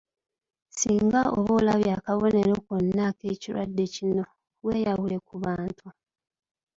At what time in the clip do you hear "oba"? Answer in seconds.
1.37-1.51